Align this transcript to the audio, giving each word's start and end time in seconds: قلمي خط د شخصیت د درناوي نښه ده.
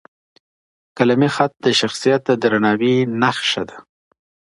قلمي 0.97 1.29
خط 1.35 1.51
د 1.65 1.67
شخصیت 1.79 2.21
د 2.25 2.29
درناوي 2.41 2.95
نښه 3.21 3.63
ده. 3.69 3.77